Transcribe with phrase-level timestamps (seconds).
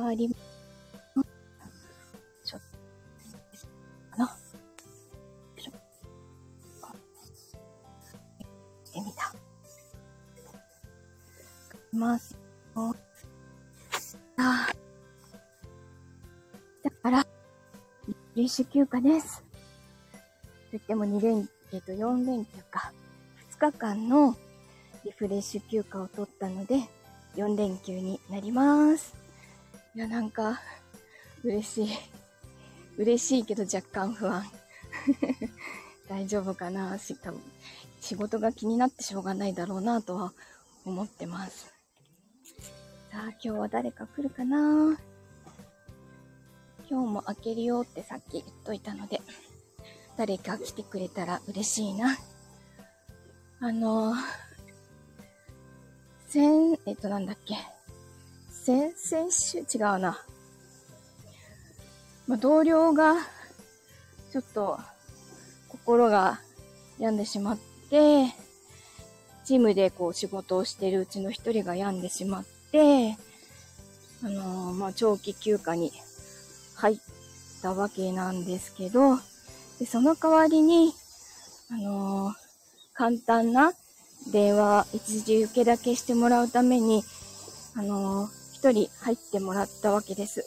[0.00, 0.34] 変わり、
[2.42, 2.60] ちょっ
[3.22, 3.36] と、
[4.10, 4.24] かな。
[4.24, 4.30] よ
[5.58, 5.72] いしょ。
[8.92, 9.34] てみた。
[11.92, 12.38] ます。
[12.74, 12.92] あ
[14.38, 14.72] あ。
[16.82, 17.26] だから、
[18.34, 19.44] リフ休暇です。
[20.70, 22.90] といっても2連、えっ、と、4連休か。
[23.50, 24.34] 2日間の
[25.04, 26.88] リフレッシュ休暇を取ったので、
[27.36, 29.19] 4連休になります。
[29.94, 30.60] いや、なんか、
[31.42, 31.88] 嬉しい。
[32.96, 34.44] 嬉しいけど若干不安。
[36.08, 37.40] 大丈夫かなし、多分、
[38.00, 40.32] 仕事が気になってしょうがないだろうなとは
[40.84, 41.66] 思ってます。
[43.10, 44.98] さあ、今日は誰か来るかな？
[46.88, 49.20] 今日も開けるよってさっき言っといたので、
[50.16, 52.16] 誰か来てくれたら嬉しいな。
[53.60, 54.16] あのー、
[56.28, 57.56] 先、えっとなんだっけ？
[58.96, 60.24] 先週、違うな。
[62.26, 63.16] まあ、同僚が、
[64.32, 64.78] ちょっと、
[65.68, 66.40] 心が
[66.98, 67.58] 病んでしまっ
[67.90, 68.26] て、
[69.44, 73.16] チームでこう仕事をしてるうちの一人が病んでしまって、
[74.22, 75.92] あのー、まあ、長期休暇に
[76.76, 76.98] 入っ
[77.62, 79.16] たわけなんですけど、
[79.78, 80.92] で、その代わりに、
[81.70, 82.34] あのー、
[82.92, 83.72] 簡単な
[84.30, 87.02] 電話一時受けだけしてもらうために、
[87.74, 90.46] あのー、一人入ってもらったわけです。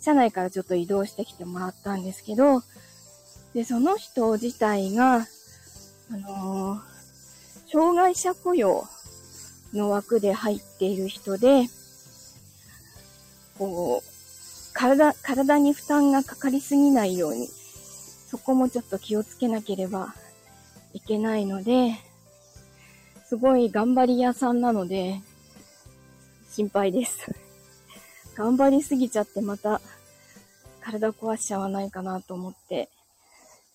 [0.00, 2.62] 社内からちょっと移動してきてもらったんですけど、
[3.54, 5.28] で、その人自体が、
[6.10, 8.84] あのー、障害者雇用
[9.72, 11.68] の枠で入っている人で、
[13.56, 17.48] こう、体、体に負担がかかりすぎないように、
[18.28, 20.12] そこもちょっと気をつけなければ
[20.92, 21.94] いけないので、
[23.28, 25.20] すごい頑張り屋さんなので、
[26.50, 27.43] 心配です。
[28.34, 29.80] 頑張りすぎちゃってまた
[30.80, 32.88] 体壊しちゃわないかなと思って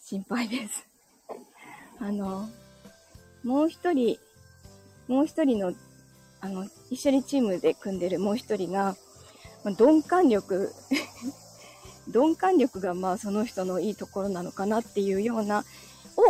[0.03, 0.85] 心配です。
[1.99, 2.49] あの、
[3.43, 4.17] もう一人、
[5.07, 5.73] もう一人の、
[6.41, 8.95] あの、一緒にチームで組んでるもう一人が、
[9.63, 10.73] まあ、鈍感力
[12.07, 15.63] 鈍感力がまあその人のいいところなのかなっていうような、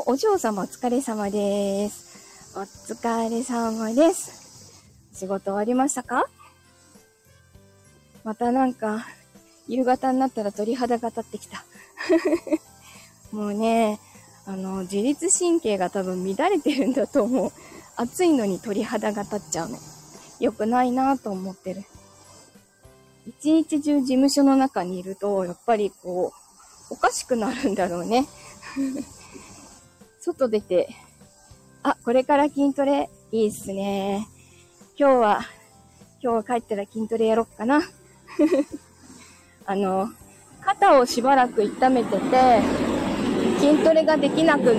[0.08, 2.10] お、お嬢様お疲れ様です。
[2.56, 4.84] お疲れ様です。
[5.14, 6.26] 仕事終わりましたか？
[8.24, 9.06] またなんか、
[9.68, 11.64] 夕方になったら鳥肌が立ってきた。
[13.32, 14.00] もうね、
[14.46, 17.52] あの、自律神経が多分乱れてるんだと思う。
[17.96, 19.78] 暑いのに鳥肌が立っちゃうの。
[20.40, 21.84] 良くないなと思ってる。
[23.28, 26.34] 一日中事務所の中にいると、やっぱりこ
[26.90, 28.26] う、おかしくなるんだろうね。
[30.20, 30.90] 外出て、
[31.84, 34.28] あ、これから筋トレいいっすね。
[34.98, 35.42] 今日は、
[36.22, 37.84] 今日帰ったら筋トレやろっかな。
[39.66, 40.10] あの、
[40.62, 42.62] 肩をしばらく痛めてて、
[43.60, 44.76] 筋トレができなく、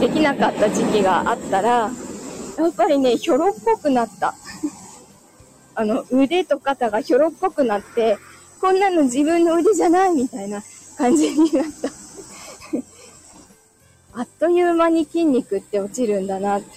[0.00, 1.90] できなかった時期があったら、
[2.58, 4.34] やっぱりね、ひょろっぽくなった。
[5.74, 8.18] あの、腕と肩がひょろっぽくなって、
[8.60, 10.62] こんなの自分の腕じゃないみたいな
[10.96, 11.88] 感じになった。
[14.20, 16.68] あっという間に筋肉って落ちるんだなって。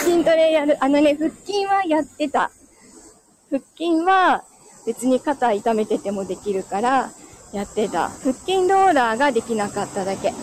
[0.00, 0.76] 筋トレやる。
[0.80, 2.50] あのね、腹筋はやってた。
[3.50, 4.44] 腹筋は
[4.86, 7.10] 別に肩痛めててもできるから
[7.52, 8.08] やってた。
[8.08, 10.32] 腹筋ローラーができなかっただけ。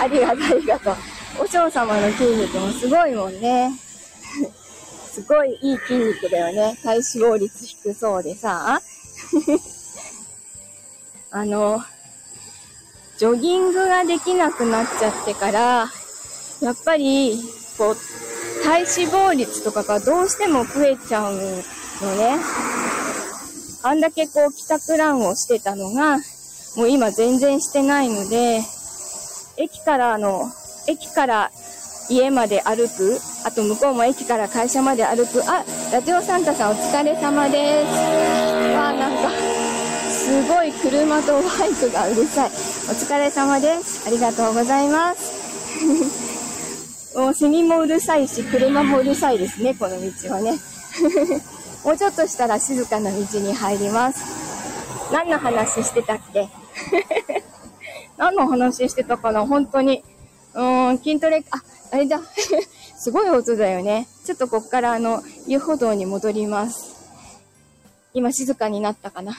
[0.00, 0.96] ありがとう、ありがとう。
[1.40, 3.70] お嬢様の筋肉もすごいもんね。
[5.12, 6.78] すごいいい筋肉だよね。
[6.82, 8.82] 体脂肪率低そうでさ。
[11.30, 11.82] あの、
[13.18, 15.90] ジョギングができなくなっちゃってから、
[16.60, 17.38] やっぱり、
[17.76, 17.96] こう、
[18.68, 22.36] 体脂肪率とかがどうしても増えちゃうのね。
[23.82, 26.18] あんだけこう帰宅ランをしてたのが、
[26.76, 28.60] もう今全然してないので、
[29.56, 30.52] 駅からあの、
[30.86, 31.50] 駅から
[32.10, 37.92] 家まで歩く、あと向こうも駅から会社まで歩く、あ、ラジオサンタさんお疲れ様です。
[38.74, 39.30] わあ、なんか、
[40.10, 42.50] すごい車とバイクがうるさい。
[42.50, 42.50] お
[42.92, 44.06] 疲れ様です。
[44.06, 46.27] ありがとうございます。
[47.18, 50.52] もうセミもうるさいし、車もうるさいですね、この道はね。
[51.84, 55.10] もうちょっとしたら静かな道に入ります。
[55.12, 56.48] 何の話してたっけ？
[58.16, 59.44] 何の話してたかな？
[59.44, 60.04] 本当に。
[60.54, 61.60] うーん、筋トレ、あ、
[61.90, 62.20] あれだ。
[62.96, 64.06] すごい音だよね。
[64.24, 66.94] ちょっとこっからあの、遊歩道に戻ります。
[68.14, 69.36] 今静かになったかな。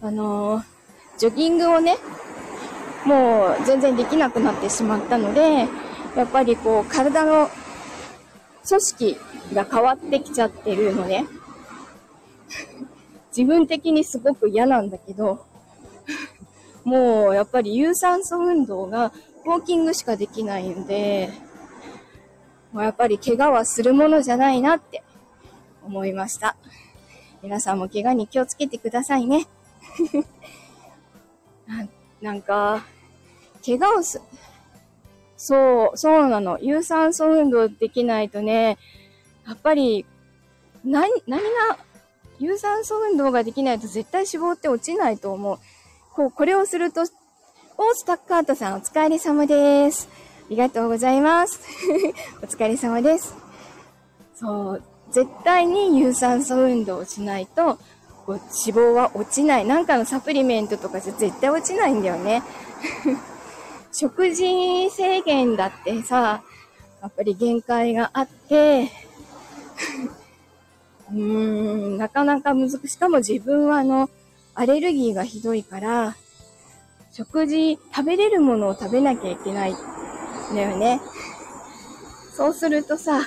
[0.00, 0.62] あのー、
[1.18, 1.98] ジョギングをね、
[3.04, 5.66] もう全然できなくなってしまったので、
[6.16, 7.48] やっぱりこう、体の
[8.68, 9.16] 組織
[9.54, 11.26] が変わってきちゃってるのね。
[13.36, 15.44] 自分的にすごく嫌なんだけど、
[16.84, 19.12] もうやっぱり有酸素運動が
[19.44, 21.30] ウォーキングしかできないんで、
[22.72, 25.02] もうやっぱり怪我はするものじゃないなって
[25.84, 26.56] 思いました。
[27.42, 29.46] 皆さんも怪我に気をつけてくださいね。
[31.66, 31.88] な
[32.20, 32.84] なんか、
[33.64, 34.24] 怪我をする、
[35.44, 36.60] そう、そうなの。
[36.60, 38.78] 有酸素運動できないとね、
[39.44, 40.06] やっぱり、
[40.84, 41.78] 何、何が、
[42.38, 45.58] 有酸素運動ができないと絶対脂肪って落ちないと思う。
[46.14, 47.08] こう、これをすると、オー
[47.94, 50.08] スタッカートさんお疲れ様です。
[50.46, 51.58] ありがとうございます。
[52.40, 53.34] お疲れ様です。
[54.36, 57.78] そう、絶対に有酸素運動をしないと、
[58.26, 59.66] こう脂肪は落ちない。
[59.66, 62.44] なんかのサプリメントとかじゃ絶対落ちないんだよね。
[63.92, 66.42] 食事制限だってさ、
[67.02, 68.90] やっぱり限界があって、
[71.12, 72.88] うーん、なかなか難しい。
[72.88, 74.08] しかも自分はあの、
[74.54, 76.16] アレルギーがひどいから、
[77.12, 79.76] 食事、食べれるものを食べなきゃいけないん
[80.54, 81.02] だよね。
[82.34, 83.20] そうするとさ、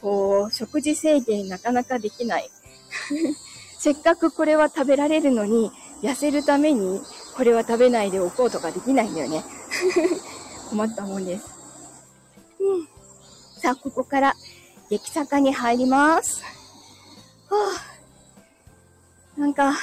[0.00, 2.48] こう、食事制限なかなかできない。
[3.78, 5.70] せっかくこれは食べられるのに、
[6.02, 7.02] 痩せるために
[7.36, 9.44] これは食べないでおこうとかできないんだよね。
[10.70, 11.46] 困ったもんです。
[12.60, 12.88] うん。
[13.60, 14.34] さあ、ここから
[14.90, 16.42] 激坂に入ります。
[17.50, 17.74] は
[19.36, 19.74] あ、なんか、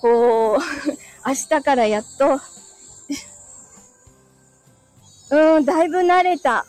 [0.00, 0.58] こう、
[1.26, 2.40] 明日からやっと、
[5.36, 6.66] うん、だいぶ慣れた。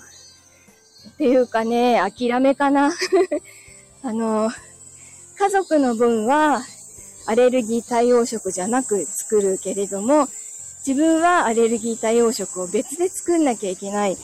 [1.10, 2.94] っていうかね、諦めかな。
[4.04, 4.50] あの、
[5.38, 6.62] 家族の分は、
[7.26, 10.28] アレルギー対応食じゃなく作るけれども、
[10.90, 14.18] 自分はアレルギー対応食を別で作んなきゃいけない。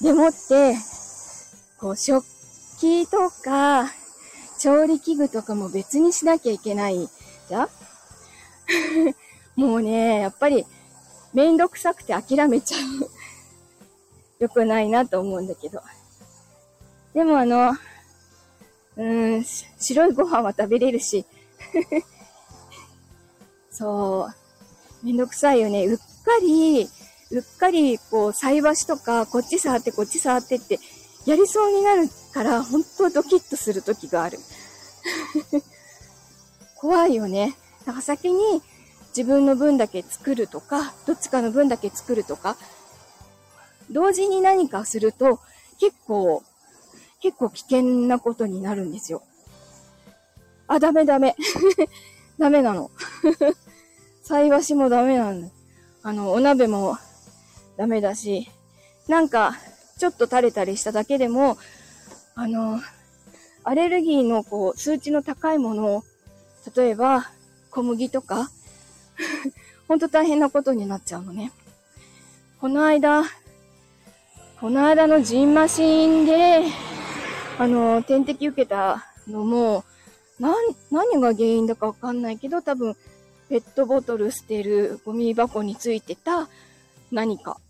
[0.00, 0.76] でもって、
[1.76, 2.24] こう、食
[2.78, 3.90] 器とか、
[4.60, 7.08] 調理器具とかも別にしなきゃいけない。
[7.48, 7.68] じゃ
[9.56, 10.64] もうね、やっぱり、
[11.32, 13.10] めんどくさくて諦めちゃう。
[14.38, 15.80] 良くないなと思うんだけど。
[17.12, 17.72] でもあの、
[18.96, 21.26] うん、白いご飯は食べれるし。
[23.72, 24.43] そう。
[25.04, 25.84] めんどくさいよね。
[25.86, 26.02] うっか
[26.40, 26.88] り、
[27.30, 30.80] うっかり、こう、菜箸とか、こっち触って、こっち触ってって、
[31.26, 34.38] やりそうになるから、本当ドキッとする時がある。
[36.80, 37.56] 怖いよね。
[37.86, 38.62] だから先に
[39.16, 42.56] 自分の分だけ作るとか、どっちかの分だけ作るとか、
[43.90, 45.38] 同時に何かすると、
[45.78, 46.42] 結構
[47.24, 49.22] 結構危険なことになるんですよ。
[50.66, 51.34] あ、ダメダメ。
[52.38, 52.90] ダメなの。
[54.24, 55.48] 菜箸もダメなんだ。
[56.02, 56.96] あの、お鍋も
[57.76, 58.48] ダメだし、
[59.06, 59.54] なんか、
[59.98, 61.58] ちょっと垂れたりしただけでも、
[62.34, 62.80] あの、
[63.64, 66.04] アレルギーのこう、数値の高いものを、
[66.74, 67.30] 例えば、
[67.70, 68.50] 小麦とか、
[69.88, 71.52] ほんと大変なことになっちゃうのね。
[72.60, 73.24] この間、
[74.58, 76.62] この間のジンマシンで、
[77.58, 79.84] あの、点滴受けたのも、
[80.40, 80.54] なん、
[80.90, 82.96] 何が原因だかわかんないけど、多分、
[83.54, 86.48] ペットボトル捨てるゴミ箱についてた
[87.12, 87.60] 何か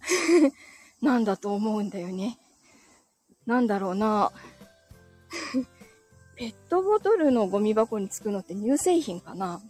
[1.03, 2.39] なんだと思うんだよね。
[3.45, 4.33] なんだろうな。
[6.37, 9.61] ペットボトルのゴミ箱につくのって乳製品かな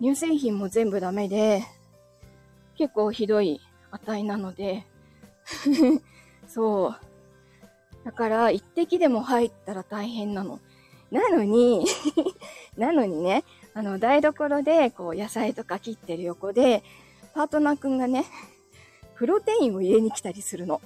[0.00, 1.64] 乳製品も全部ダメで、
[2.76, 4.86] 結構ひどい値なので
[6.46, 6.96] そう。
[8.04, 10.60] だから、一滴でも入ったら大変なの。
[11.10, 11.84] なのに
[12.76, 13.42] なのにね、
[13.76, 16.82] あの、台所で、こう、野菜とか切ってる横で、
[17.34, 18.24] パートナーくんがね、
[19.16, 20.80] プロテインを入れに来たりするの。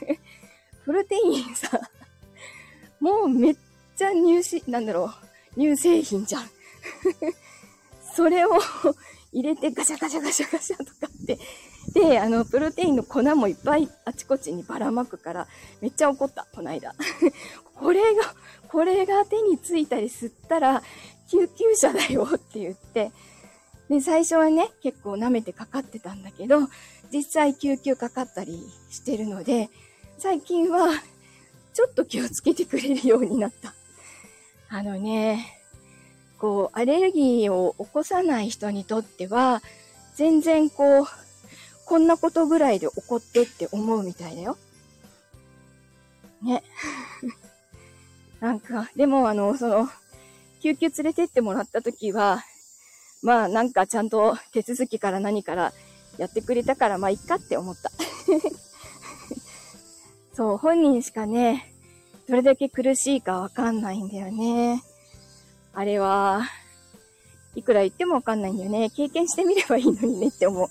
[0.86, 1.78] プロテインさ、
[3.00, 3.56] もうめっ
[3.94, 5.12] ちゃ乳し、なんだろ
[5.56, 6.50] う、乳製品じゃん。
[8.14, 8.52] それを
[9.34, 10.92] 入れてガシャガシャガシャガシャとか
[11.22, 11.38] って
[11.92, 15.48] で、あの、プロテインの粉もいっぱいあちこちにばらまくから、
[15.82, 16.94] めっちゃ怒った、この間。
[17.74, 18.34] これが、
[18.68, 20.82] これが手についたり吸ったら、
[21.28, 23.10] 救急車だよって言って、
[23.88, 26.60] で、最初はね、結構舐めてかかってたんだけど、
[27.12, 29.70] 実際救急かかったりしてるので、
[30.18, 30.90] 最近は、
[31.72, 33.74] ちょっと気をつけてくれるようになった。
[34.68, 35.62] あのね、
[36.38, 39.62] こう、アレルギーを起こさない人にとっては、
[40.14, 41.06] 全然こう、
[41.84, 44.58] こんなことぐらいで怒ってって思うみたいだよ。
[46.42, 46.64] ね。
[48.40, 49.88] なんか、でもあの、その、
[50.66, 52.42] 救急連れてってもらった時は、
[53.22, 55.72] まあなんかちゃんと手続きから何から
[56.18, 57.92] やってくれたから、まあいっかって思った。
[60.34, 61.72] そう、本人しかね、
[62.28, 64.82] どれだけ苦しいかわかんないんだよね。
[65.72, 66.42] あれは、
[67.54, 68.90] いくら言ってもわかんないんだよね。
[68.90, 70.68] 経験してみればいいのにねって思う。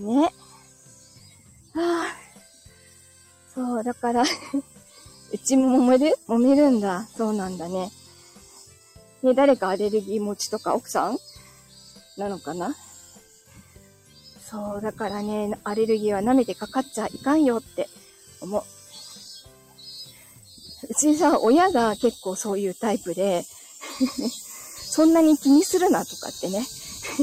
[0.00, 0.32] ね。
[1.74, 2.16] はあ、
[3.54, 4.24] そう、だから
[5.32, 7.06] うちも揉める揉めるんだ。
[7.16, 7.90] そうなんだね。
[9.22, 11.18] ね、誰かアレルギー持ちとか奥さん
[12.16, 12.74] なのかな？
[14.50, 17.88] そう、だからね、アレルギーは舐めてかかっちゃいかんよって
[18.40, 18.62] 思う。
[20.88, 23.44] うちさ、親が結構そういうタイプで
[24.98, 26.64] そんなに気にするなとかってね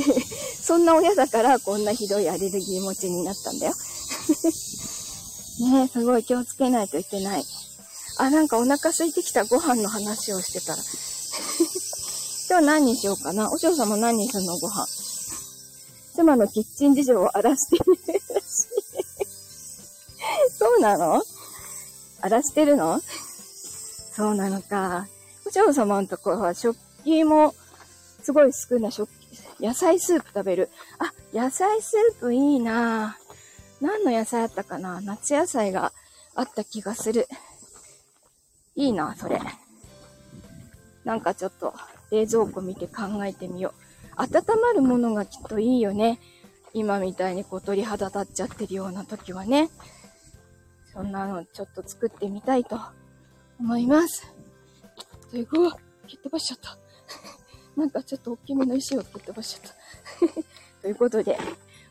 [0.62, 3.74] そんな親だからこんなひどいアレルギー持ちになったんだよ
[5.72, 7.46] ねすごい気をつけないといけない。
[8.18, 10.80] あ、なんかお腹空いてきたご飯の話をしてたら
[12.50, 13.52] 今日何にしようかな？
[13.52, 14.88] お嬢様何にするのご飯？
[16.16, 17.84] 妻のキッチン事情を荒らしてる
[18.34, 18.46] らしい。
[20.58, 21.24] そうなの？
[22.22, 23.02] 荒らしてるの？
[24.16, 25.08] そうなのか。
[25.46, 27.54] お嬢様のところは食器も
[28.24, 30.70] すごい少ない食器、野菜スープ食べる。
[31.00, 33.18] あ、野菜スープいいな
[33.82, 35.02] 何の野菜あったかな？
[35.02, 35.92] 夏野菜が
[36.34, 37.28] あった気がする。
[38.76, 39.40] いいな、それ。
[41.04, 41.74] なんかちょっと
[42.12, 43.74] 冷蔵庫見て考えてみよ
[44.18, 44.22] う。
[44.22, 46.20] 温まるものがきっといいよね。
[46.74, 49.70] 今みたいにこう鳥肌立っちゃってるような時はね。
[50.92, 52.80] そんなのちょっと作ってみたいと
[53.60, 54.32] 思います。
[55.30, 55.48] という、
[56.08, 56.78] 蹴っ飛ばしちゃった。
[57.76, 60.42] なんかちょっと大きめの石を蹴っ飛ばしちゃった。
[60.82, 61.38] ということで、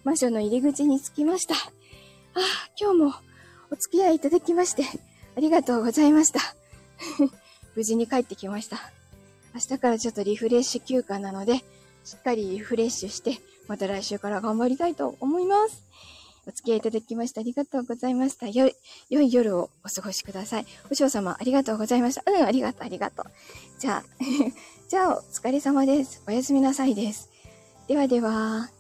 [0.04, 1.54] 魔女の入り口に着きました。
[1.54, 1.58] あ、
[2.78, 3.14] 今日も
[3.70, 4.84] お付き合いいただきまして、
[5.36, 6.40] ありがとうございました。
[7.76, 8.78] 無事に帰ってきました。
[9.54, 11.64] 明日からちょっとリフレッシュ休暇なので、
[12.04, 15.82] しっかりリフレッシュして、また来週から頑張りたいと思います。
[16.46, 18.48] お付き合いいただきましてありがとうございました。
[18.48, 18.70] よ、
[19.08, 20.66] 良い夜をお過ごしください。
[20.90, 22.22] お嬢様、ありがとうございました。
[22.30, 23.26] うん、ありがとう、ありがとう。
[23.78, 24.04] じゃあ、
[24.88, 26.22] じゃあ、お疲れ様です。
[26.26, 27.30] おやすみなさいです。
[27.88, 28.73] ではでは。